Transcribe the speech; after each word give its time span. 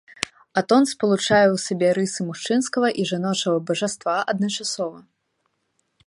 Атон 0.59 0.83
спалучае 0.91 1.43
ў 1.51 1.57
сабе 1.65 1.89
рысы 1.97 2.19
мужчынскага 2.29 2.87
і 3.03 3.05
жаночага 3.11 3.57
бажаства 3.67 4.15
адначасова. 4.33 4.99